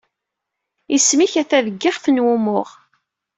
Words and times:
Isem-ik 0.95 1.33
ata 1.41 1.59
deg 1.65 1.81
ixef 1.89 2.05
n 2.09 2.23
wumuɣ. 2.25 2.69